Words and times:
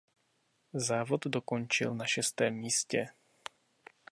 Závod 0.73 1.25
dokončil 1.27 1.95
na 1.95 2.05
šestém 2.05 2.53
místě. 2.53 3.09